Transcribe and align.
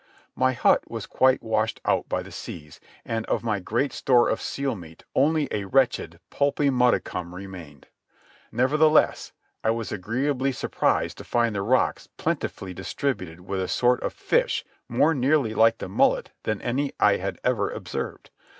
My 0.35 0.53
hut 0.53 0.89
was 0.89 1.05
quite 1.05 1.43
washed 1.43 1.79
out 1.85 2.09
by 2.09 2.23
the 2.23 2.31
seas, 2.31 2.79
and 3.05 3.23
of 3.27 3.43
my 3.43 3.59
great 3.59 3.93
store 3.93 4.29
of 4.29 4.41
seal 4.41 4.73
meat 4.75 5.03
only 5.13 5.47
a 5.51 5.65
wretched, 5.65 6.19
pulpy 6.31 6.71
modicum 6.71 7.35
remained. 7.35 7.85
Nevertheless 8.51 9.31
I 9.63 9.69
was 9.69 9.91
agreeably 9.91 10.53
surprised 10.53 11.19
to 11.19 11.23
find 11.23 11.53
the 11.53 11.61
rocks 11.61 12.07
plentifully 12.17 12.73
distributed 12.73 13.41
with 13.41 13.61
a 13.61 13.67
sort 13.67 14.01
of 14.01 14.11
fish 14.13 14.65
more 14.89 15.13
nearly 15.13 15.53
like 15.53 15.77
the 15.77 15.87
mullet 15.87 16.31
than 16.45 16.63
any 16.63 16.93
I 16.99 17.17
had 17.17 17.37
ever 17.43 17.69
observed. 17.69 18.31